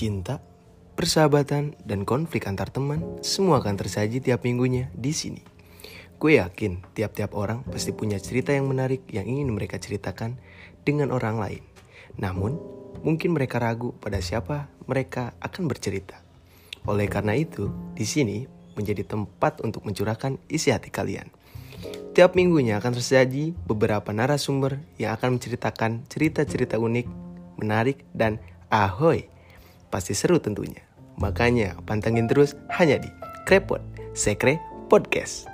cinta, 0.00 0.40
persahabatan, 0.96 1.76
dan 1.84 2.08
konflik 2.08 2.48
antar 2.48 2.72
teman 2.72 3.20
semua 3.20 3.60
akan 3.60 3.76
tersaji 3.76 4.24
tiap 4.24 4.48
minggunya 4.48 4.88
di 4.96 5.12
sini. 5.12 5.44
Gue 6.16 6.40
yakin 6.40 6.96
tiap-tiap 6.96 7.36
orang 7.36 7.68
pasti 7.68 7.92
punya 7.92 8.16
cerita 8.16 8.56
yang 8.56 8.64
menarik 8.64 9.04
yang 9.12 9.28
ingin 9.28 9.52
mereka 9.52 9.76
ceritakan 9.76 10.40
dengan 10.88 11.12
orang 11.12 11.36
lain. 11.36 11.60
Namun, 12.16 12.56
mungkin 13.04 13.36
mereka 13.36 13.60
ragu 13.60 13.92
pada 14.00 14.24
siapa 14.24 14.72
mereka 14.88 15.36
akan 15.44 15.68
bercerita. 15.68 16.16
Oleh 16.88 17.04
karena 17.04 17.36
itu, 17.36 17.68
di 17.92 18.08
sini 18.08 18.48
menjadi 18.80 19.04
tempat 19.04 19.60
untuk 19.60 19.84
mencurahkan 19.84 20.40
isi 20.48 20.72
hati 20.72 20.88
kalian. 20.88 21.28
Tiap 22.16 22.40
minggunya 22.40 22.80
akan 22.80 22.96
tersaji 22.96 23.52
beberapa 23.68 24.16
narasumber 24.16 24.80
yang 24.96 25.12
akan 25.12 25.36
menceritakan 25.36 26.08
cerita-cerita 26.08 26.80
unik, 26.80 27.06
menarik, 27.60 28.00
dan 28.16 28.40
ahoy. 28.72 29.28
Pasti 29.90 30.14
seru 30.14 30.38
tentunya. 30.38 30.80
Makanya 31.18 31.76
pantengin 31.84 32.30
terus 32.30 32.54
hanya 32.78 33.02
di 33.02 33.10
Krepot 33.44 33.82
Sekre 34.14 34.62
Podcast. 34.86 35.49